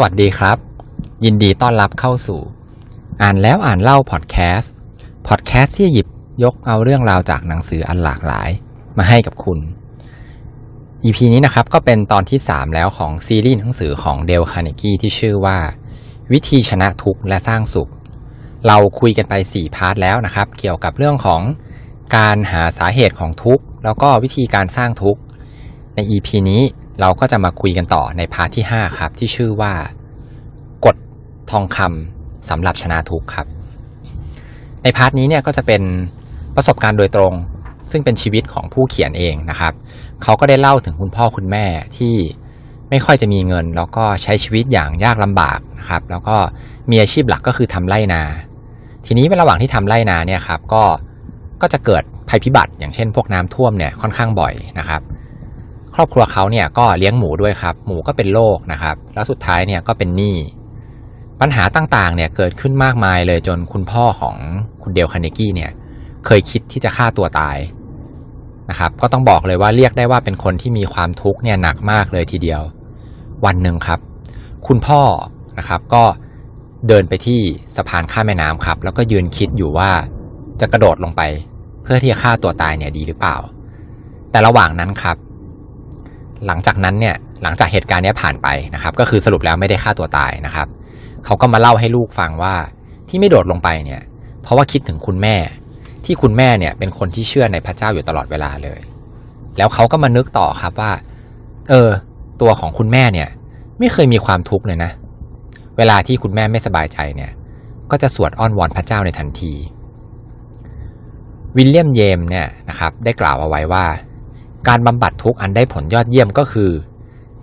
[0.00, 0.58] สวัสดีครับ
[1.24, 2.40] ยินดีต้อนรับเข้าสู่
[3.22, 4.72] อ่านแล้วอ่านเล่าพอดแคสต์
[5.28, 6.08] พอดแคสต์ที่หยิบ
[6.44, 8.50] ยกเอาเรื่องราวจากหนังสืออันหลากหลาย
[8.98, 9.58] มาให้กับคุณ
[11.04, 15.58] EP นี้นะครับก็เป็นตอนที่ 3 แล้วของซีรีส์หนังสือของเดลคาร์เนกี้ที่ชื่อว่า
[16.32, 17.90] วิธีชนะทุกข์และสร้างสุข
[18.66, 21.42] เราคุยกันไป 4 part แล้วนะครับ เกี่ยวกับเรื่องของ
[22.16, 25.20] การหาสาเหตุของทุกข์แล้วก็วิธีการสร้างทุกข์
[25.94, 26.62] ใน EP นี้
[27.00, 29.72] เราก็จะมาคุยกันต่อใน part ที่ 5 ครับ ที่ชื่อว่า
[30.84, 30.96] กฎ
[31.50, 33.46] ทองคำสำหรับชนะทุกข์ครับ
[34.82, 35.82] ใน part นี้เนี่ยก็จะเป็น
[36.56, 37.32] ประสบการณ์โดยตรง
[37.90, 39.72] ซึ่งเป็นชีวิตของผู้เขียนเองนะครับ
[40.22, 41.64] เขาก็ได้เล่าถึงคุณพ่อคุณแม่
[41.96, 42.14] ที่
[42.90, 46.36] ไม่ค่อยจะมีเงิน แล้วก็ใช้ชีวิตอย่างยากลำบากนะครับ แล้วก็
[46.90, 48.22] มีอาชีพหลักก็คือทำไร่นา
[49.06, 50.82] ทีนี้ในระหว่างที่ทำไร่นาเนี่ยครับก็
[51.62, 55.00] ก็จะเกิดภัยพิบัติ อย่างเช่นพวกน้ำท่วมเนี่ยค่อนข้างบ่อยนะครับ
[56.00, 60.36] ครอบครัวเขาเนี่ยก็เลี้ยงหมูด้วยครับ หมูก็เป็นโรคนะครับ แล้วสุดท้ายเนี่ยก็เป็นหนี้
[61.40, 64.36] ปัญหาต่างๆเนี่ยเกิดขึ้นมากมายเลยจนคุณพ่อของ
[64.82, 65.70] คุณเดลคาเนกี้เนี่ย
[66.26, 67.56] เคยคิดที่จะฆ่าตัวตาย
[68.70, 72.62] นะครับ ก็ต้องบอกเลยว่าเรียกได้ว่าเป็นคนที่มีความทุกข์เนี่ยหนักมากเลยทีเดียว
[73.44, 74.00] วันหนึ่งครับ
[74.66, 75.00] คุณพ่อ
[75.58, 76.04] นะครับก็
[76.88, 77.40] เดินไปที่
[77.76, 79.90] สะพานข้ามแม่น้ำครับ แล้วก็ยืนคิดอยู่ว่า
[80.60, 81.22] จะกระโดดลงไป
[81.82, 83.36] เพื่อที่จะฆ่าตัวตายเนี่ยดีหรือเปล่า
[84.30, 85.16] แต่ระหว่างนั้นครับ
[86.46, 90.68] หลังจากนั้นเนี่ยหลังจากเหตุการณ์นี้ผ่านไปนะครับ ก็คือสรุปแล้วไม่ได้ฆ่าตัวตายนะครับ
[91.24, 92.54] เขาก็มาเล่าให้ลูกฟังว่า
[93.08, 94.02] ที่ไม่โดดลงไปเนี่ย
[94.42, 95.36] เพราะว่าคิดถึงคุณแม่
[96.04, 98.80] ที่คุณแม่เนี่ยเป็นคนที่เชื่อในพระเจ้าอยู่ตลอดเวลาเลย
[99.56, 100.92] แล้วเขาก็มานึกต่อครับว่า
[101.70, 101.90] เออ
[102.40, 103.28] ตัวของคุณแม่เนี่ย
[103.78, 104.90] ไม่เคยมีความทุกข์เลยนะ
[105.76, 107.30] เวลาที่คุณแม่ไม่สบายใจเนี่ย
[107.90, 109.52] ก็จะสวดอ้อนวอนพระเจ้าในทันที
[111.56, 113.84] วิลเลียมเจมส์เนี่ยนะครับ ได้กล่าวเอาไว้ว่า
[114.68, 116.70] การบำบัดทุกข์อันได้ผลยอดเยี่ยมก็คือ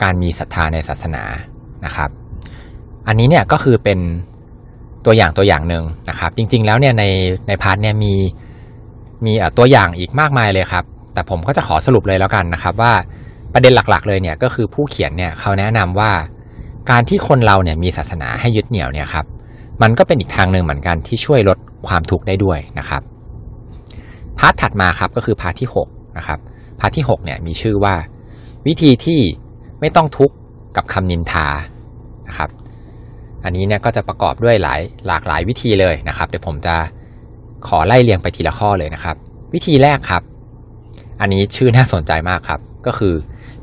[0.03, 1.23] การมีศรัทธาในศาสนา
[1.85, 2.09] นะครับ
[3.07, 3.99] อันนี้เนี่ยก็คือเป็น
[5.05, 7.03] ตัวอย่างตัวอย่างหนึ่งนะครับ จริง ๆ แล้วเนี่ยใน
[7.47, 8.13] ใน part เนี่ยมี
[9.25, 12.93] มีตัวอย่างอีกมากมายเลยครับ แต่ผมก็จะขอสรุปเลยแล้วกันนะครับ ว่า
[13.53, 16.11] ประเด็นหลักๆ เลยเนี่ยก็คือผู้เขียนเนี่ยเขาแนะนำว่า
[16.91, 19.25] การที่คนเราเนี่ยมีศาสนาให้ยึดเหนี่ยวเนี่ยครับ
[19.81, 21.57] มันก็เป็นอีกทางหนึ่งเหมือนกันที่ช่วยลด
[21.87, 23.01] ความทุกข์ได้ด้วยนะครับ
[24.39, 26.39] part ถัดมาครับก็คือ part ที่6นะครับ
[26.79, 27.95] part ที่6เนี่ยมีชื่อว่า
[28.67, 29.19] วิธีที่
[29.79, 30.35] ไม่ต้องทุกข์
[30.75, 31.47] กับคำนินทา
[32.27, 32.49] นะครับ
[33.43, 36.75] อันนี้เนี่ยก็จะประกอบด้วยหลายหลากหลายวิธีเลยนะครับ เดี๋ยวผมจะ
[37.67, 39.15] ขอไล่เรียงไปทีละข้อเลยนะครับ
[39.53, 40.23] วิธีแรกครับ
[41.21, 43.13] อันนี้ชื่อน่าสนใจมากครับ ก็คือ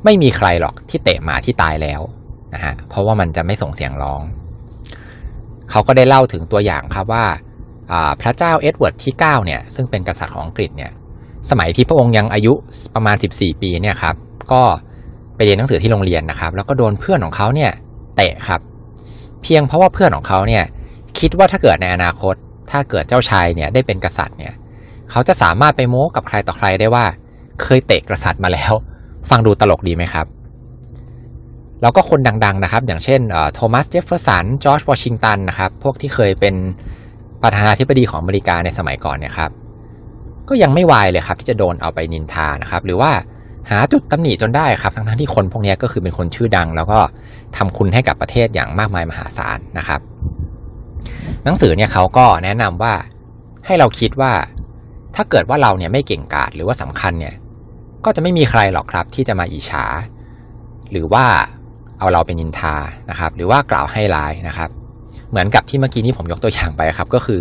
[0.05, 2.01] ไม่มีใครหรอกที่เตะหมาที่ตายแล้ว
[2.55, 4.23] นะฮะเพราะว่ามันจะไม่ส่งเสียงร้อง
[5.71, 7.25] เขาก็ได้เล่าถึงตัวอย่างครับว่า
[8.21, 10.93] พระเจ้าเอ็ดเวิร์ดที่ 9 เนี่ย ซึ่งเป็นกษัตริย์ของอังกฤษเนี่ย
[11.51, 12.53] สมัยที่พระองค์ยังอายุ
[12.95, 14.15] ประมาณ 14 ปีเนี่ยครับ
[14.53, 14.63] ก็
[15.37, 17.71] ไปเรียนหนังสือที่โรงเรียนนะครับ แล้วก็โดนเพื่อนของเขาเนี่ย
[18.17, 18.61] เตะครับ
[19.43, 20.65] เพียงเพราะว่าเพื่อนของเขาเนี่ย
[21.19, 22.35] คิดว่าถ้าเกิดในอนาคต
[22.71, 24.53] ถ้าเกิดเจ้าชายเนี่ยได้เป็นกษัตริย์เนี่ย
[25.11, 27.05] เขาจะสามารถไปโม้กับใครต่อใครได้ว่า
[27.63, 28.73] เคยเตะกษัตริย์มาแล้ว
[29.31, 30.27] ฟังดูตลกดีไหมครับ
[31.83, 33.21] แล้วก็คนดังๆนะครับ อย่างเช่น
[33.55, 36.55] โทมัสเจฟเฟอร์สันจอร์จวอชิงตันนะครับพวกที่เคยเป็น
[37.43, 39.51] ประธานาธิบดีของอเมริกาในสมัยก่อนเนี่ยครับ
[40.49, 43.11] ก็ยังไม่วายเลยครับ ที่จะโดนเอาไปนินทานะครับ หรือว่า
[43.71, 46.99] หาจุดตำหนิจนได้ครับ ทั้งๆที่คนพวกนี้ก็คือเป็นคนชื่อดัง แล้วก็
[47.57, 50.01] ทำคุณให้กับประเทศอย่างมากมายมหาศาลนะครับ
[51.45, 52.95] หนังสือเนี่ยเขาก็แนะนำว่า
[53.67, 54.33] ให้เราคิดว่า
[55.17, 57.35] ถ้าเกิดว่าเราเนี่ยไม่เก่งกาจหรือว่าสำคัญเนี่ย
[58.05, 59.85] ก็จะไม่มีใครหรอกครับ ที่จะมาอิจฉา
[60.91, 61.25] หรือว่า
[61.99, 62.75] เอาเราเป็นนินทา
[63.11, 64.71] นะครับ หรือว่ากล่าวให้ร้ายนะครับ
[65.31, 67.41] เหมือนกับที่เมื่อกี้นี้ผมยกตัวอย่างไปครับ ก็คือ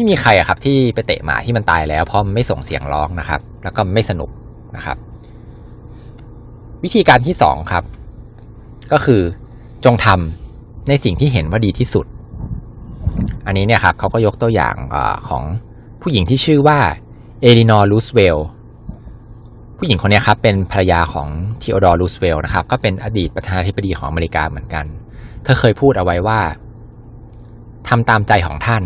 [0.00, 4.30] ไม่มีใครอะครับที่ไปเตะหมาที่มันตายแล้วเพราะมันไม่ส่งเสียงร้องนะครับ แล้วก็ไม่สนุก
[4.76, 4.96] นะครับ
[6.84, 7.84] วิธีการที่สองครับ
[8.92, 9.22] ก็คือ
[9.84, 12.06] จงทำในสิ่งที่เห็นว่าดีที่สุด
[13.46, 15.42] อันนี้เนี่ยครับเขาก็ยกตัวอย่างของ
[16.02, 16.78] ผู้หญิงที่ชื่อว่า
[17.42, 18.38] เอลินอร์รูสเวลต์
[19.78, 21.28] ผู้หญิงคนนี้ครับเป็นภรรยาของ
[21.60, 24.86] ทีโอดอร์รูสเวลต์นะครับ ก็เป็นอดีตประธานาธิบดีของอเมริกาเหมือนกัน
[25.42, 26.40] เธอเคยพูดเอาไว้ว่า
[27.88, 28.82] ทำตามใจของท่าน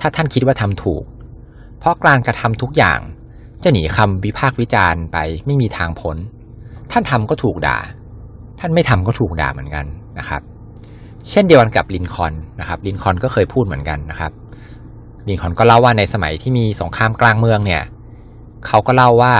[0.00, 1.04] ถ้าท่านคิดว่าทำถูก
[1.78, 3.00] เพราะการกระทำทุกอย่าง
[3.62, 6.16] จะหนีคำวิพากษ์วิจารณ์ไปไม่มีทางพ้น
[6.90, 7.78] ท่านทำก็ถูกด่า
[8.60, 9.86] ท่านไม่ทำก็ถูกด่าเหมือนกัน
[10.18, 10.42] นะครับ
[11.30, 14.32] เช่นเดียวกันกับลินคอนนะครับ ลินคอนก็เคยพูดเหมือนกันนะครับ
[15.28, 17.82] ลินคอนก็เล่าว่าในสมัยที่มีสงครามกลางเมืองเนี่ย
[18.66, 19.34] เขาก็เล่าว่า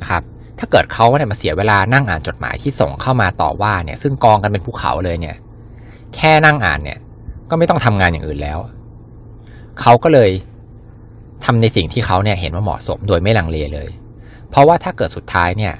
[0.00, 0.22] นะครับ
[0.58, 5.36] ถ้าเกิดเขาเนี่ยมาเสียเวลานั่งอ่านจดหมายที่ส่งเข้ามาต่อว่าเนี่ย ซึ่งกองกันเป็นภูเขาเลยเนี่ย
[6.14, 6.98] แค่นั่งอ่านเนี่ย
[7.50, 8.58] ก็ไม่ต้องทำงานอย่างอื่นแล้ว
[9.80, 10.30] เขาก็เลย
[11.44, 13.88] ทำในสิ่งที่เขาเนี่ยเห็นว่าเหมาะสมโดยไม่ลังเลเลย
[14.50, 15.74] เพราะว่าถ้าเกิดสุดท้ายเนี่ย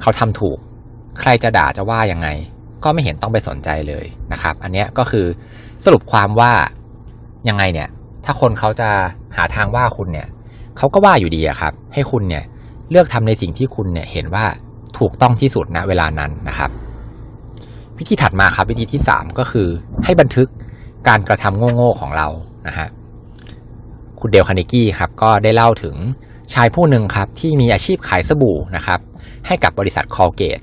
[0.00, 0.58] เขาทำถูก
[1.20, 2.28] ใครจะด่าจะว่ายังไง
[2.84, 5.26] ก็ไม่เห็นต้องไปสนใจเลยนะครับ อันนี้ก็คือ
[5.84, 6.52] สรุปความว่า
[7.48, 7.88] ยังไงเนี่ย
[8.24, 8.90] ถ้าคนเขาจะ
[9.36, 10.28] หาทางว่าคุณเนี่ย
[10.76, 12.44] เขาก็ว่าอยู่ดีอะครับ ให้คุณเนี่ย
[12.90, 14.44] เลือกทำในสิ่งที่คุณเนี่ยเห็นว่า
[14.98, 16.70] ถูกต้องที่สุดณเวลานั้นนะครับ
[17.98, 19.68] วิธีถัดมาครับวิธีที่สามก็คือ
[20.04, 20.48] ให้บันทึก
[21.08, 22.28] การกระทำโง่ๆของเรา
[22.68, 22.88] นะฮะ
[24.20, 25.96] คุณเดลคาร์เนกี้ครับก็ได้เล่าถึง
[26.54, 29.00] ชายผู้หนึ่งครับที่มีอาชีพขายสบู่นะครับ
[29.46, 30.60] ให้กับบริษัทคอลเกต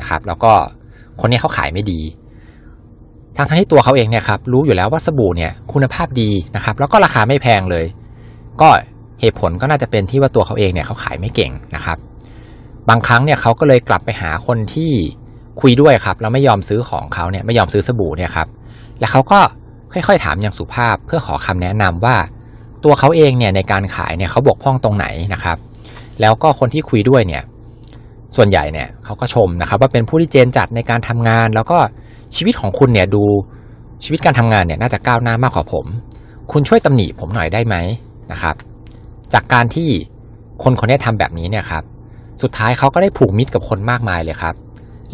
[0.00, 0.52] นะครับแล้วก็
[1.20, 2.00] คนนี้เขาขายไม่ดี
[3.36, 7.84] ทั้งทั้งที่ตัวเขาเองเนี่ยครับรู้อยู่แล้วว่าสบู่เนี่ยคุณภาพดีนะครับแล้วก็ราคาไม่แพงเลย
[8.60, 8.68] ก็
[9.20, 11.98] เหตุผลก็น่าจะเป็นที่ว่าตัวเขาเองเนี่ยเขาขายไม่เก่งนะครับ
[12.88, 14.90] บางครั้งเนี่ยเขาก็เลยกลับไปหาคนที่
[15.60, 18.48] คุยด้วยครับแล้วไม่ยอมซื้อของเขาเนี่ยไม่ยอมซื้อสบู่เนี่ยครับ
[19.00, 19.40] แล้วเขาก็
[19.92, 22.16] ค่อยๆ ถามอย่างสุภาพเพื่อขอคำแนะนำว่า
[22.84, 25.56] ตัวเขาเองเนี่ยในการขายเนี่ยเขาบกพร่องตรงไหนนะครับ
[26.20, 27.42] แล้วก็คนที่คุยด้วยเนี่ย
[28.36, 31.78] ส่วนใหญ่เนี่ยเขาก็ชมนะครับ ว่าเป็นผู้ที่เจนจัดในการทำงาน แล้วก็
[32.36, 33.24] ชีวิตของคุณเนี่ยดู
[34.04, 35.86] ชีวิตการทำงานเนี่ยน่าจะก้าวหน้ามากกว่าผม
[36.52, 37.76] คุณช่วยตำหนิผมหน่อยได้ไหม
[38.32, 38.54] นะครับ
[39.32, 39.88] จากการที่
[40.62, 41.82] คนคนนี้ทำแบบนี้เนี่ยครับ
[42.42, 44.54] สุดท้ายเขาก็ได้ผูกมิตรกับคนมากมายเลยครับ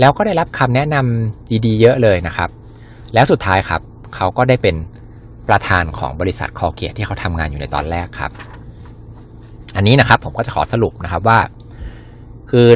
[0.01, 2.49] แล้วก็ได้รับคำแนะนำดีๆ เยอะเลยนะครับ
[3.15, 3.81] แล้วสุดท้ายครับ
[4.15, 4.75] เขาก็ได้เป็น
[5.49, 8.31] ประธานของบริษัทคอเกียที่เขาทำงานอยู่ในตอนแรกครับ
[9.77, 11.39] อันนี้นะครับผมก็จะขอสรุปนะครับว่า
[12.51, 12.69] คือ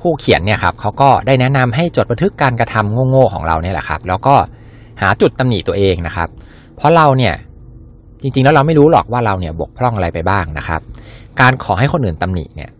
[0.06, 4.34] ู้เขียนเนี่ยครับเขาก็ได้แนะนำให้จดบันทึกการกระทำโง่ๆของเราเนี่ยแหละครับ แล้วก็
[5.02, 6.28] หาจุดตำหนิตัวเองนะครับ
[6.76, 7.34] เพราะเราเนี่ย
[8.22, 10.80] จริงๆแล้วเราไม่รู้หรอกว่าเราเนี่ยบกพร่องอะไรไปบ้างนะครับ
[11.40, 12.70] การขอให้คนอื่นตำหนิเนี่ย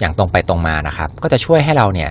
[0.00, 2.10] อย่างตรงไปตรงมานะครับ ก็จะช่วยให้เราเนี่ย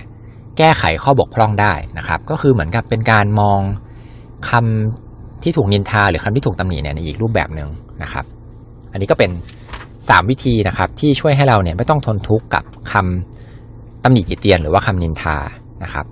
[0.58, 3.60] แก้ไขข้อบกพร่องได้นะครับ ก็คือเหมือนกับเป็นการมอง
[4.50, 5.09] คำ
[5.42, 7.68] ที่ถูกนินทาหรือคำที่ถูกตำหนิเนี่ยในอีกรูปแบบหนึ่ง
[8.02, 8.24] นะครับ
[8.92, 9.30] อันนี้ก็เป็น
[10.08, 15.36] สามวิธีนะครับที่ช่วยให้เราเนี่ยไม่ต้องทนทุกข์กับคำตำหนิติเตียน หรือว่าคำนินทา
[15.82, 16.06] นะครับ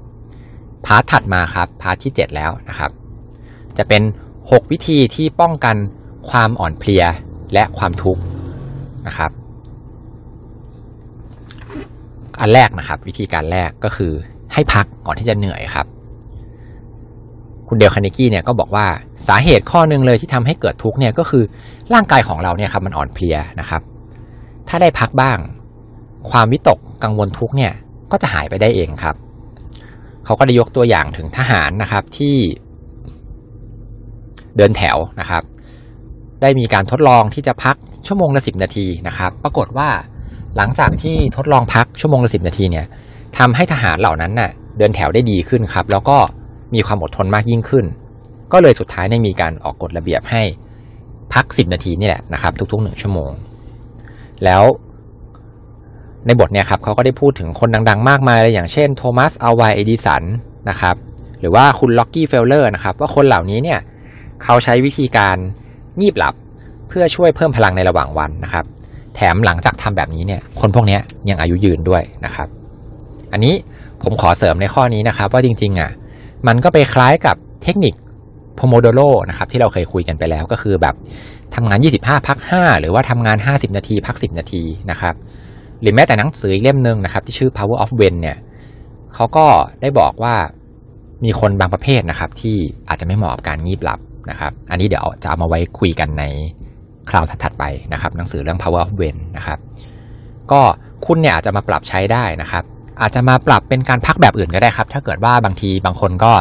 [0.87, 2.90] part ถัดมาครับ part ที่ 7 แล้วนะครับ
[3.78, 4.02] จะเป็น
[4.36, 5.76] 6 วิธีที่ป้องกัน
[6.31, 7.04] ความอ่อนเพลีย
[7.52, 8.22] และความทุกข์
[9.06, 9.31] นะครับ
[12.40, 14.12] อันแรกนะครับ วิธีการแรกก็คือ
[14.52, 15.86] ให้พักก่อนที่จะเหนื่อยครับ
[17.69, 18.87] คุณเดลคาร์เนกี้เนี่ยก็บอกว่า
[19.29, 21.44] สาเหตุข้อหนึ่งเลยที่ทำให้เกิดทุกข์เนี่ยก็คือ
[21.94, 23.82] ร่างกายของเราเนี่ยครับมันอ่อนเพลียนะครับ
[24.69, 25.38] ถ้าได้พักบ้าง
[26.31, 27.73] ความวิตกกังวลทุกข์เนี่ย
[28.12, 29.17] ก็จะหายไปได้เองครับ
[30.25, 32.37] เขาก็ได้ยกตัวอย่างถึงทหารนะครับที่
[34.56, 35.43] เดินแถวนะครับ
[36.43, 37.76] ได้มีการทดลองที่จะพัก
[38.06, 39.88] ชั่วโมงละสิบนาทีนะครับ ปรากฏว่า
[40.56, 42.87] หลังจากที่ทดลองพักชั่วโมงละสิบนาทีเนี่ย
[43.38, 46.19] ทำให้ทหารเหล่านั้นน่ะเดินแถวได้ดีขึ้นครับ แล้วก็
[46.75, 47.85] มีความอดทนมากยิ่งขึ้น
[48.53, 50.43] ก็เลยสุดท้ายได้มีการออกกฎระเบียบให้
[51.32, 53.31] พักสิบนาทีนี่แหละนะครับ ทุกๆหนึ่งชั่วโมง
[54.44, 54.62] แล้ว
[56.26, 60.23] ในบทเนี่ยครับเขาก็ได้พูดถึงคนดัง ๆ มากมายเลยอย่างเช่นโทมัสอัลวาเอดิสัน
[60.70, 60.97] นะครับ
[61.41, 63.79] หรือว่าคุณร็อกกี้เฟลเลอร์นะครับว่าคนเหล่านี้เนี่ย
[64.43, 65.37] เขาใช้วิธีการ
[66.00, 66.35] งีบหลับ
[66.88, 68.65] เพื่อช่วยเพิ่มพลังในระหว่างวันนะครับ
[69.15, 70.99] แถมหลังจากทำแบบนี้เนี่ยคนพวกนี้
[71.29, 72.49] ยังอายุยืนด้วยนะครับ
[73.32, 73.55] อันนี้
[74.03, 75.91] ผมขอเสริมในข้อนี้นะครับ ว่าจริงๆอะ
[76.46, 77.94] มันก็ไปคล้ายกับเทคนิค
[78.55, 80.94] โพโมโดโรนะครับที่เราเคยคุยกันไปแล้วก็คือแบบ
[81.55, 85.14] ทำงาน 25 พัก 5 หรือว่าทำงาน 50 นาที พัก 10 นาทีนะครับ
[85.81, 88.37] หรือแม้แต่หนังสืออีกเล่มหนึ่งนะครับ ที่ชื่อ power of when เนี่ย
[89.14, 89.46] เขาก็
[89.81, 90.35] ได้บอกว่า
[91.25, 92.56] มีคนบางประเภทนะครับ ที่
[92.88, 96.24] อาจจะไม่เหมาะกับการงีบหลับนะครับ อันนี้เดี๋ยวจะเอามาไว้คุยกันใน
[97.10, 99.58] คราวถัดไปนะครับ หนังสือเรื่อง power of when นะครับ
[100.53, 100.60] ก็
[101.06, 102.65] คุณเนี่ยอาจจะมาปรับใช้ได้นะครับ
[103.02, 106.32] อาจจะมาปรับเป็นการพักแบบอื่นก็ได้ครับ ถ้าเกิดว่าบางทีบางคนก็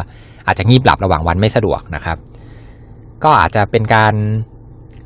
[0.46, 2.16] อาจจะงีบหลับระหว่างวันไม่สะดวกนะครับ
[3.24, 4.14] ก็อาจจะเป็นการ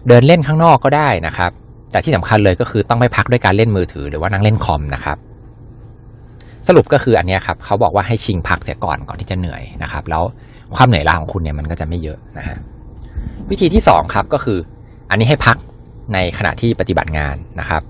[0.08, 1.50] เดินเล่นข้างนอกก็ได้นะครับ
[1.90, 5.16] แต่ที่สำคัญเลยก็คือต้องไม่พักด้วยการเล่นมือถือหรือว่านั่งเล่นคอมนะครับ
[6.68, 10.22] สรุปก็คืออันนี้ครับเขาบอกว่าให้ชิงพักเสียก่อนก่อนที่จะเหนื่อยนะครับ แล้ว
[10.76, 12.56] ความเหนื่อยล้าของคุณเนี่ยมันก็จะไม่เยอะนะฮะ
[13.50, 14.58] วิธีที่สองครับก็คือ
[15.10, 15.56] อันนี้ให้พัก
[16.14, 17.82] ในขณะที่ปฏิบัติงานนะครับ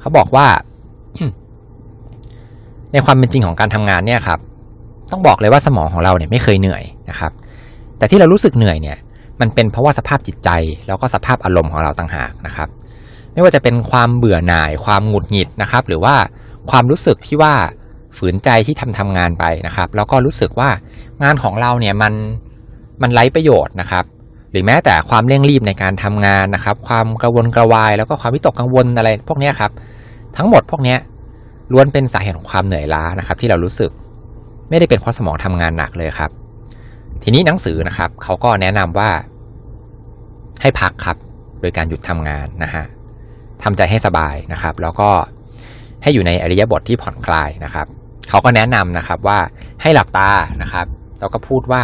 [0.00, 0.46] เขาบอกว่า
[2.92, 4.38] ในความเป็นจริงของการทำงานเนี่ยครับ
[5.10, 7.32] ต้องบอกเลยว่าสมองของเราเนี่ยไม่เคยเหนื่อยนะครับ
[7.98, 8.98] แต่ที่เรารู้สึกเหนื่อยเนี่ย
[9.40, 10.50] มันเป็นเพราะว่าสภาพจิตใจ
[10.86, 12.68] แล้วก็สภาพอารมณ์ของเราต่างหากนะครับ
[13.32, 16.14] ไม่ว่าจะเป็นความเบื่อหน่าย ความหงุดหงิดนะครับ หรือว่า
[16.70, 17.54] ความรู้สึกที่ว่า
[18.16, 20.70] ฝืนใจที่ทำทำงานไปนะครับ แล้วก็รู้สึกว่า
[21.22, 22.12] งานของเราเนี่ยมัน
[23.02, 24.04] มันไร้ประโยชน์นะครับ
[24.50, 29.70] หรือแม้แต่ความเร่งรีบในการทำงานนะครับ ความกระวนกระวาย แล้วก็ความวิตกกังวลอะไรพวกนี้ครับ
[30.36, 30.96] ทั้งหมดพวกนี้
[31.72, 33.90] ล้วนเป็นสาเหตุของความเหนื่อยล้านะครับ ที่เรารู้สึก
[34.68, 36.30] ไม่ได้เป็นเพราะสมองทำงานหนักเลยครับ
[37.22, 39.10] ทีนี้หนังสือนะครับเขาก็แนะนำว่า
[40.62, 41.16] ให้พักครับ
[41.60, 42.84] โดยการหยุดทำงานนะฮะ
[43.62, 45.10] ทำใจให้สบายนะครับ แล้วก็
[46.02, 47.86] ให้อยู่ในอริยบทที่ผ่อนคลายนะครับ
[48.28, 49.38] เขาก็แนะนำนะครับว่า
[49.82, 50.30] ให้หลับตา
[50.62, 50.86] นะครับ
[51.20, 51.82] แล้วก็พูดว่า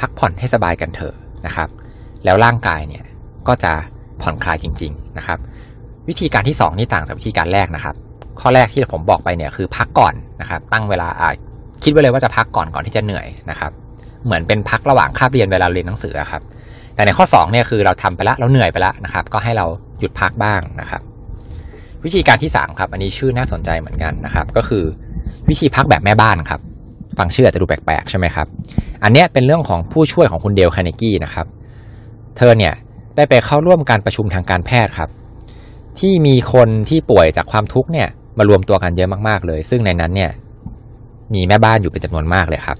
[0.00, 1.14] พักผ่อนให้สบายกันเถอะ
[1.46, 1.68] นะครับ
[2.24, 3.04] แล้วร่างกายเนี่ย
[3.48, 3.72] ก็จะ
[4.22, 5.38] ผ่อนคลายจริง ๆนะครับ
[6.08, 7.94] วิธีการที่ 2 นี่ต่างจากวิธีการแรกนะครับ
[8.40, 11.30] ข้อแรกที่ผมบอกไปเนี่ยคือพักก่อนนะครับ ตั้งเวลาอา
[11.82, 13.70] คิดไว้เลยว่าจะพักก่อนก่อนที่จะเหนื่อยนะครับ
[14.24, 16.42] เหมือนเป็นพักระหว่างคาบเรียนเวลาเรียนหนังสือครับ
[16.94, 19.66] แต่ในข้อ2เนี่ยคือเราทำไปแล้วเราเหนื่อยไปแล้วนะครับ ก็ให้เรา
[20.00, 21.02] หยุดพักบ้างนะครับ
[22.04, 24.84] วิธีการที่3ครับอันนี้ชื่อน่าสนใจเหมือนกันนะครับ ก็คือ
[25.48, 26.60] วิธีพักแบบแม่บ้านครับ
[27.18, 28.46] ฟังชื่ออาจจะดูแปลกๆใช่ไหมครับ
[29.04, 31.46] อันนี้เป็นเรื่องของผู้ช่วยของคุณเดลคาเนกี้นะครับ
[32.36, 32.74] เธอเนี่ย
[33.16, 35.10] ได้ไปเข้าร่วมการประชุมทางการแพทย์ครับ
[36.00, 40.30] ที่มีคนที่ป่วยจากความทุกข์เนี่ย มารวมตัวกันเยอะมากๆเลย ซึ่งในนั้นเนี่ย
[41.34, 42.78] มีแม่บ้านอยู่เป็นจำนวนมากเลยครับ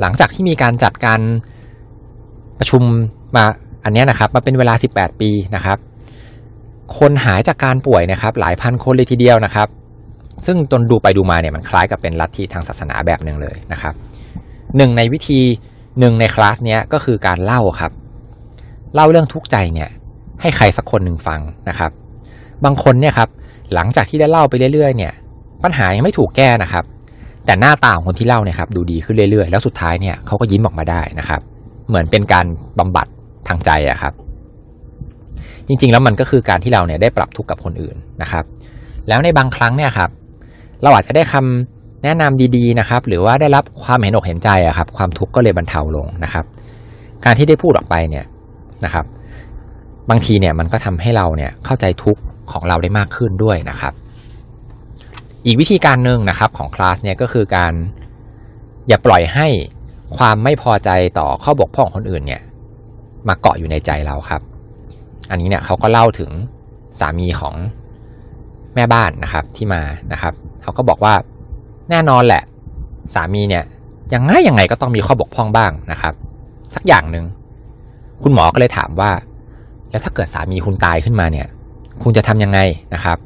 [0.00, 1.20] หลังจากที่มีการจัดการ
[2.58, 2.82] ประชุม
[3.36, 3.44] มา
[3.84, 5.78] อันนี้นะครับมาเป็นเวลา 18 ปีนะครับ
[6.98, 9.68] คนหายจากการป่วยนะครับ หลายพันคนเลยทีเดียวนะครับ
[10.46, 13.94] ซึ่งจนดูไปดูมาเนี่ยมันคล้ายกับเป็นลัทธิทางศาสนาแบบหนึ่งเลยนะครับ
[14.76, 15.40] หนึ่งในวิธี
[15.98, 17.92] หนึ่งในคลาสเนี้ยก็คือการเล่าครับ
[18.94, 19.90] เล่าเรื่องทุกข์ใจเนี่ย
[20.40, 21.90] ให้ใครสักคนหนึ่งฟังนะครับ
[22.64, 23.28] บางคนเนี่ยครับ
[23.74, 25.12] หลังจากที่ได้เล่าไปเรื่อยๆเนี่ย
[25.64, 26.84] ปัญหายังไม่ถูกแก้นะครับ
[27.46, 31.40] แต่หน้าตาของคนที่เล่าเนี่ยครับดูดีขึ้นเรื่อยๆ แล้วสุดท้ายเนี่ยเขาก็ยิ้มออกมาได้นะครับ
[31.88, 32.46] เหมือนเป็นการ
[32.78, 33.06] บำบัด
[33.48, 34.12] ทางใจอะครับ
[35.66, 38.44] จริงๆแล้วมันก็คือการที่เราเนี่ยได้ปรับทุกข์กับคนอื่นนะครับ
[39.08, 40.10] แล้วในบางครั้งเนี่ยครับ
[40.82, 46.44] เราอาจจะได้คำแนะนำดีๆนะครับ หรือว่าได้รับความเห็นอกเห็นใจอะครับ ความทุกข์ก็เลยบรรเทาลงนะครับ
[47.24, 48.24] การที่ได้พูดออกไปเนี่ย
[48.84, 49.04] นะครับ
[50.10, 52.20] บางทีเนี่ยมันก็ทำให้เราเนี่ยเข้าใจทุกข์
[52.52, 53.92] ของเราได้มากขึ้นด้วยนะครับ
[55.46, 57.72] อีกวิธีการหนึ่งนะครับของคลาสเนี่ยก็คือการ
[58.88, 59.46] อย่าปล่อยให้
[60.16, 62.42] ความไม่พอใจต่อข้อบกพร่องคนอื่นเนี่ย
[63.28, 64.42] มาเกาะอยู่ในใจเราครับ
[65.30, 66.30] อันนี้เนี่ยเขาก็เล่าถึง
[67.00, 67.54] สามีของ
[68.74, 69.82] แม่บ้านนะครับที่มา
[70.12, 71.14] นะครับเขาก็บอกว่า
[71.90, 72.42] แน่นอนแหละ
[73.14, 73.64] สามีเนี่ย
[74.14, 76.14] ยังไงยังไงก็ต้องมีข้อบกพร่องบ้างนะครับ
[76.74, 77.24] สักอย่างหนึ่ง
[78.22, 79.10] คุณหมอก็เลยถามว่า
[79.90, 81.48] แล้วถ้าเกิดสามีคุณตายขึ้นมาเนี่ย
[82.02, 82.60] คุณจะทำยังไง
[82.94, 83.18] นะครับ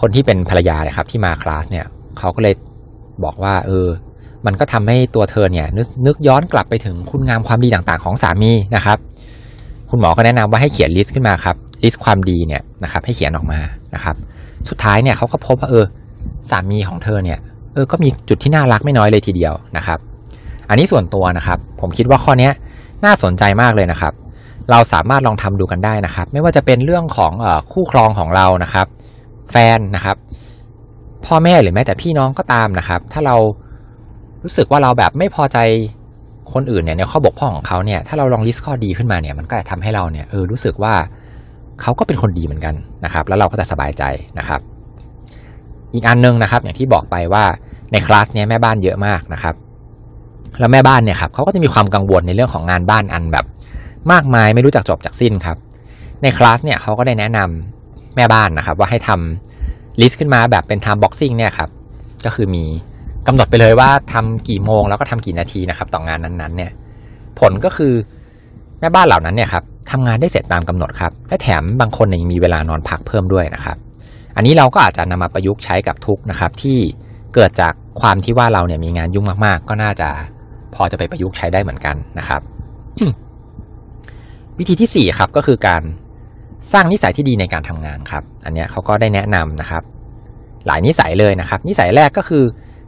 [0.00, 1.86] คนที่เป็นภรรยาเนี่ยครับ ที่มาคลาสเนี่ย
[2.18, 2.54] เขาก็เลย
[3.24, 3.86] บอกว่า เออ
[4.46, 8.98] มันก็ทำให้ตัวเธอเนี่ยนึกย้อนกลับไปถึงคุณงามความดีต่างๆ ของสามีนะครับ
[9.90, 13.60] คุณหมอก็แนะนำว่าให้เขียน list ขึ้นมาครับ list ความดีเนี่ยนะครับ ให้เขียนออกมา
[13.94, 14.16] นะครับ
[14.68, 15.84] สุดท้ายเนี่ยเขาก็พบว่าเออ
[16.50, 17.38] สามีของเธอเนี่ย
[17.74, 19.98] เออก็มีจุดที่น่ารักไม่น้อยเลยทีเดียวนะครับ
[20.68, 22.50] อันนี้ส่วนตัวนะครับ ผมคิดว่าข้อนี้
[23.04, 24.12] น่าสนใจมากเลยนะครับ
[24.70, 28.86] เราสามารถลองทำดูกันได้นะครับ ไม่ว่าจะเป็นเรื่องของอคู่ครองของเรานะครับ
[29.50, 30.16] แฟนนะครับ
[31.26, 33.36] พ่อแม่หรือแม้แต่พี่น้องก็ตามนะครับ ถ้าเรา
[34.42, 35.58] รู้สึกว่าเราแบบไม่พอใจ
[36.52, 40.94] คนอื่นเนี่ยในข้อบกพร่องของเขาเนี่ยถ้าเราลองลิสต์ข้อดีขึ้นมาเนี่ยมันก็จะทำให้เราเนี่ยเออรู้สึกว่า
[41.82, 42.74] เขาก็เป็นคนดีเหมือนกัน
[43.04, 44.02] นะครับ แล้วเราก็จะสบายใจ
[44.38, 44.60] นะครับ
[45.94, 47.44] อีกอันนึงนะครับ อย่างที่บอกไปว่า
[47.92, 49.54] ในคลาสเนี้ยแม่บ้านเยอะมากนะครับ
[50.58, 53.44] แล้วแม่บ้านเนี่ยครับเขาก็จะมีความกังวลในเรื่องของงานบ้านอันแบบ
[54.12, 55.56] มากมายไม่รู้จักจบจากสิ้นครับ
[56.22, 61.70] ในคลาสเนี่ยเขาก็ได้แนะนำแม่บ้านนะครับ ว่าให้ทำลิสต์ขึ้นมาแบบเป็น time boxing เนี่ยครับ
[62.24, 62.64] ก็คือมี
[63.26, 66.72] กำหนดไปเลยว่าทำกี่โมงแล้วก็ทำกี่นาทีนะครับ ต่องานนั้นๆ เนี่ย
[67.38, 67.92] ผลก็คือ
[68.80, 73.76] แม่บ้านเหล่านั้นเนี่ยครับทำงานได้เสร็จตามกำหนดครับและแถมบางคนยังมีเวลานอนพักเพิ่มด้วยนะครับ
[74.36, 76.78] อันนี้เราก็อาจจะนำมาประยุกต์ใช้กับทุกนะครับ ที่
[77.34, 80.08] เกิดจากความที่ว่าเราเนี่ยมีงานยุ่งมากๆ ก็น่าจะ
[80.74, 82.40] พอจะไปประยุกต์ใช้ได้เหมือนกันนะครับ
[84.60, 85.82] วิธีที่ 4 ครับก็คือการ
[86.72, 89.82] สร้างนิสัยที่ดีในการทำงานครับ อันนี้เขาก็ได้แนะนำนะครับ
[90.66, 92.44] หลายนิสัยเลยนะครับ นิสัยแรกก็คือ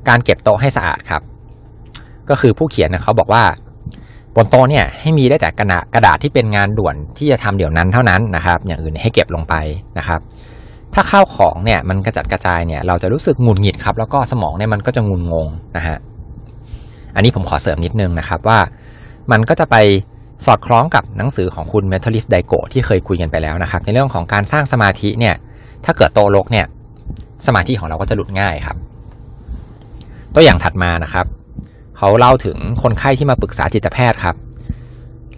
[0.08, 1.22] การเก็บโต๊ะให้สะอาดครับ
[2.30, 3.44] ก็คือผู้เขียนนะเขาบอกว่า
[4.36, 9.54] บนโต๊ะเนี่ยให้มีได้แต่กระดาษกระดาษที่เป็นงานด่วนที่จะทำเดี๋ยวนั้นเท่านั้นนะครับ อย่างอื่นให้เก็บลงไป
[9.98, 10.20] นะครับ
[10.94, 15.96] ถ้าข้าวของเนี่ยมันกระจัดกระจายเนี่ยเราจะรู้สึกหงุดหงิดครับ แล้วก็สมองเนี่ยมันก็จะงุนงงนะฮะ
[17.14, 18.58] อันนี้ผมขอเสริมนิดนึงนะครับว่า
[19.32, 19.76] มันก็จะไป
[20.46, 25.34] สอดคล้องกับหนังสือของคุณเมทัลิสไดโกที่เคยคุยกันไปแล้วนะครับ ในเรื่องของการสร้างสมาธิเนี่ย
[25.84, 26.66] ถ้าเกิดโตลกเนี่ย
[27.46, 28.76] สมาธิของเราก็จะหลุดง่ายครับ
[30.34, 31.26] ตัวอย่างถัดมานะครับ
[31.96, 34.36] เขาเล่าถึงคนไข้ที่มาปรึกษาจิตแพทย์ครับ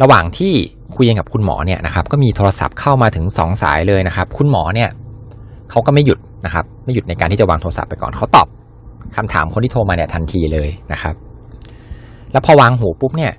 [0.02, 0.52] ระหว่างที่
[0.96, 4.90] คุยกับคุณหมอเนี่ยนะครับก็มีโทรศัพท์เข้ามาถึงสองสายเลยนะครับ คุณหมอเนี่ย
[5.70, 8.49] เขาก็ไม่หยุดนะครับ ไม่หยุดในการที่จะวางโทรศัพท์ไปก่อนเขาตอบ
[9.16, 11.14] คำถามคนที่โทรมาเนี่ยทันทีเลยนะครับ
[12.32, 13.32] แล้วพอวางหูปุ๊บเนี่ย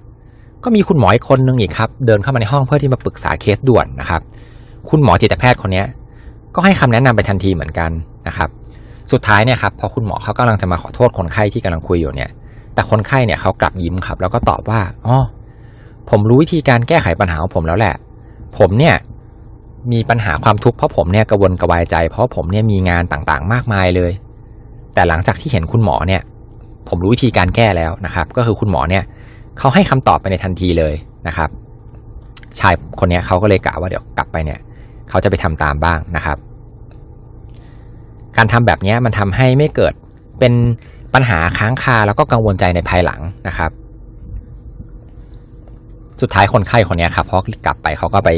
[0.66, 4.22] ก็มีคุณหมออีกคนนึงอีกครับ เดินเข้ามาในห้องเพื่อที่มาปรึกษาเคสด่วนนะครับ
[4.90, 5.84] คุณหมอจิตแพทย์คนนี้
[6.56, 7.92] ก็ให้คำแนะนำไปทันทีเหมือนกัน
[8.28, 8.50] นะครับ
[9.12, 12.30] สุดท้ายเนี่ยครับพอคุณหมอเขากำลังจะมาขอโทษคนไข้ที่กำลังคุยอยู่เนี่ย
[12.74, 15.18] แต่คนไข้เนี่ยเขากลับยิ้มครับ แล้วก็ตอบว่าอ๋อ
[16.10, 17.96] ผมรู้วิธีการแก้ไขปัญหาของผมแล้วแหละ
[18.58, 18.96] ผมเนี่ย
[19.92, 24.12] มีปัญหาความทุกข์เพราะผมเนี่ยกระวนกระวายใจ เพราะผมเนี่ยมีงานต่างๆ มากมายเลย
[24.94, 26.22] แต่หลังจากที่เห็นคุณหมอเนี่ย
[26.90, 29.04] ผมรู้วิธีการแก้แล้วนะครับ ก็คือคุณหมอเนี่ย
[29.60, 30.94] เขาให้คำตอบไปในทันทีเลย
[31.28, 31.50] นะครับ
[32.60, 34.60] ชายคนนี้เขาก็เลยกะว่าเดี๋ยวกลับไปเนี่ย
[35.10, 36.38] เขาจะไปทำตามบ้างนะครับ
[38.38, 39.94] การทำแบบนี้มันทำให้ไม่เกิด
[40.40, 40.54] เป็น
[41.14, 43.72] ปัญหาค้างคาแล้วก็กังวลใจในภายหลังนะครับ
[46.22, 48.30] สุดท้ายคนไข้คนนี้ครับพอกลับไปเขาก็ไป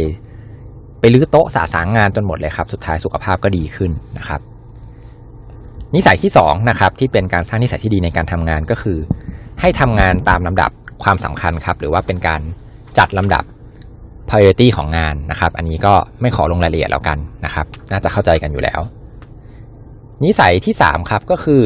[1.00, 4.42] ไปลื้อโต๊ะสะสางงานจนหมดเลยครับ สุดท้ายสุขภาพก็ดีขึ้นนะครับ
[5.96, 8.98] นิสัยที่2นะครับที่เป็นการสร้างนิสัยที่ดีในการทำงานก็คือ
[9.62, 10.72] ให้ทำงานตามลำดับ
[11.04, 12.42] ความสำคัญครับ หรือว่าเป็นการ
[12.98, 13.44] จัดลำดับ
[14.30, 18.80] priority ของงานนะครับ อันนี้ก็ไม่ขอลงรายละเอียดแล้วกันนะครับ น่าจะเข้าใจกันอยู่แล้ว
[20.24, 21.64] นิสัยที่ 3 ครับก็คือ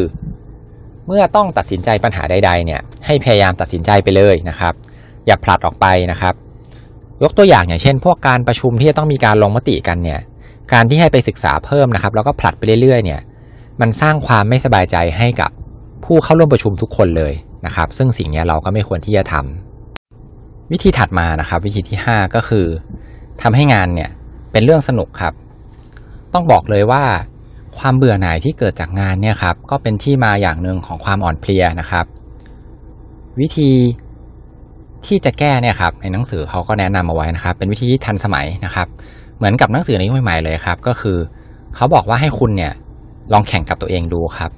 [1.07, 4.73] เมื่อต้องตัดสินใจปัญหาใด ๆ เนี่ย ให้พยายามตัดสินใจไปเลยนะครับ
[5.25, 6.33] อย่าผลัดออกไปนะครับ
[7.23, 10.19] ยกตัวอย่างอย่างเช่น พวกการประชุมที่จะต้องมีการลงมติกันเนี่ย
[10.73, 13.21] การที่ให้ไปศึกษาเพิ่มนะครับ แล้วก็ผลัดไปเรื่อยๆ เนี่ย
[13.81, 15.51] มันสร้างความไม่สบายใจให้กับ
[16.05, 17.33] ผู้เข้าร่วมประชุมทุกคนเลย
[17.65, 22.65] นะครับ ซึ่งสิ่งนี้เราก็ไม่ควรที่จะทำวิธีถัดมานะครับ วิธีที่ 5 ก็คือ
[23.41, 24.09] ทำให้งานเนี่ย
[24.51, 25.33] เป็นเรื่องสนุกครับ
[26.33, 27.03] ต้องบอกเลยว่า
[27.77, 32.05] ความเบื่อหน่ายที่เกิดจากงานเนี่ยครับก็เป็นที่มาอย่างหนึ่งของความอ่อนเพลียนะครับ
[33.39, 33.69] วิธี
[35.05, 38.87] ที่จะแก้เนี่ยครับในหนังสือเขาก็แนะนำมาไว้นะครับ เป็นวิธีที่ทันสมัยนะครับ
[39.37, 41.17] เหมือนกับหนังสือในยุคใหม่ๆเลยครับ ก็คือ
[41.75, 42.73] เขาบอกว่าให้คุณเนี่ย
[43.33, 44.51] ลองแข่งกับตัวเองดูครับ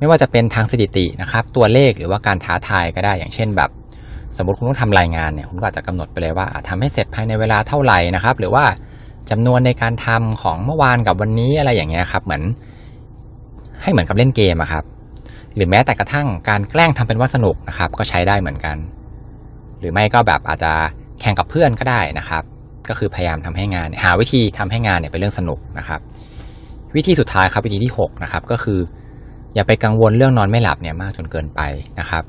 [0.00, 3.70] ไม่ว่าจะเป็นทางสถิตินะครับ ตัวเลขหรือว่าการท้าทายก็ได้อย่างเช่นแบบ
[4.36, 8.64] สมมติคุณต้องทำรายงานเนี่ยคุณก็อาจจะกำหนดไปเลยว่าทำให้เสร็จภายในเวลาเท่าไหร่นะครับ หรือว่า
[9.30, 12.42] จำนวนในการทำของเมื่อวานกับวันนี้อะไรอย่างเงี้ยครับเหมือน
[13.82, 14.84] ให้เหมือนกับเล่นเกมอะครับ
[15.54, 18.76] หรือแม้แต่กระทั่งการแกล้งทำเป็นว่าสนุกนะครับ ก็ใช้ได้เหมือนกัน
[19.80, 20.72] หรือไม่ก็แบบอาจจะ
[21.20, 22.42] แข่งกับเพื่อนก็ได้นะครับ
[22.88, 26.00] ก็คือพยายามทำให้งาน หาวิธีทำให้งานเนี่ยเป็นเรื่องสนุกนะครับ
[26.96, 28.78] วิธีสุดท้ายครับวิธีที่6นะครับก็คือ
[29.54, 31.60] อย่าไปกังวลเรื่องนอนไม่หลับเนี่ยมากจนเกินไป
[32.00, 32.22] นะครับ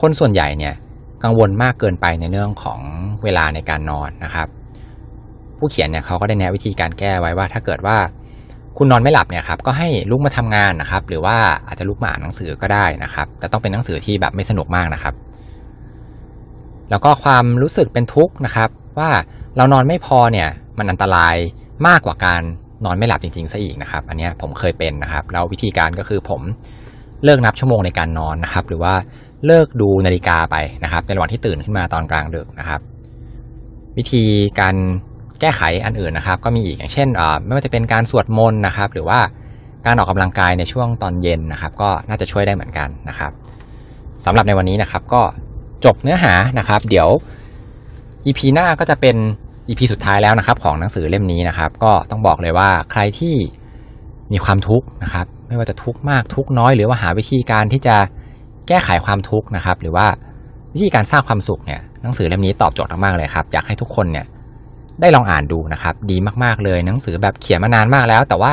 [0.00, 0.74] คนส่วนใหญ่เนี่ย
[1.24, 2.80] กังวลมากเกินไปในเรื่องของ
[3.24, 4.48] เวลาในการนอนนะครับ
[5.58, 7.98] ผู้เขียนเนี่ยเขาก็ได้แนะวิธีการแก้ไว้ว่า ถ้าเกิดว่า
[8.78, 11.36] คุณนอนไม่หลับเนี่ยครับก็ให้ลุกมาทำงานนะครับ หรือว่า
[11.66, 15.14] อาจจะลุกมาอ่านหนังสือก็ได้นะครับ แต่ต้องเป็นหนังสือที่แบบไม่สนุกมากนะครับ
[16.90, 19.10] แล้วก็ความรู้สึกเป็นทุกข์นะครับ ว่า
[19.56, 21.36] เรานอนไม่พอเนี่ยมันอันตราย
[21.86, 22.42] มากกว่าการ
[22.84, 26.40] นอนไม่หลับจริงๆซะอีกนะครับ อันนี้ผมเคยเป็นนะครับแล้ววิธีการก็คือผม
[27.24, 28.94] เลิกนับชั่วโมงในการนอนนะครับ หรือว่า
[29.46, 32.80] เลิกดูนาฬิกาไปนะครับ ในระหว่างที่ตื่นขึ้นมาตอนกลางดึกนะครับ
[33.98, 34.24] วิธี
[34.60, 34.76] การ
[35.40, 37.08] แก้ไขอันอื่นนะครับ ก็มีอีกอย่างเช่น
[37.44, 39.20] ไม่ว่าจะเป็นการสวดมนต์นะครับ หรือว่า
[39.86, 43.32] การออกกำลังกายในช่วงตอนเย็นนะครับ ก็น่าจะช่วยได้เหมือนกันนะครับ
[44.24, 45.22] สำหรับในวันนี้นะครับก็
[45.84, 47.08] จบเนื้อหานะครับ เดี๋ยว
[48.26, 49.16] EP หน้าก็จะเป็น
[49.68, 53.34] EP สุดท้ายแล้วนะครับ ของหนังสือเล่มนี้นะครับ ก็ต้องบอกเลยว่าใครที่
[54.32, 57.96] มีความทุกข์นะครับ ไม่ว่าจะทุกข์มากทุกข์น้อย หรือว่าหาวิธีการที่จะ
[58.68, 60.06] แก้ไขความทุกข์นะครับ หรือว่า
[60.74, 64.26] วิธีการสร้างความสุขเนี่ยหนังสือเล่มนี้ตอบโจทย์มากๆเลยครับ อยากให้ทุกคนเนี่ย
[65.00, 68.52] ได้ลองอ่านดูนะครับ ดีมากๆเลยหนังสือแบบเขียนมานานมากแล้ว แต่ว่า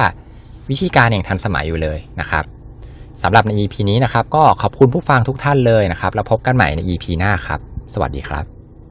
[0.69, 2.43] วิธีการอย่างทันสมัยอยู่เลยนะครับ
[3.23, 7.59] สำหรับใน EP นี้นะครับ ก็ขอบคุณผู้ฟังทุกท่านเลยนะครับ แล้วพบกันใหม่ใน EP หน้าครับ
[7.93, 8.60] สวัสดีครับ